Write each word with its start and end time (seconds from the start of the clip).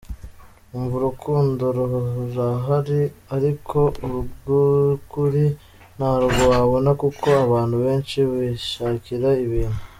Umva 0.75 0.93
urukundo 0.99 1.63
rurahari 1.77 3.01
ariko 3.35 3.77
urw’ukuri 4.05 5.45
ntarwo 5.97 6.41
wabona 6.51 6.89
kuko 7.01 7.27
abantu 7.45 7.75
benshi 7.85 8.17
bishakira 8.31 9.29
ibintu. 9.45 9.81